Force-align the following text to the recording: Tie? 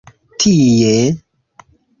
Tie? 0.39 0.95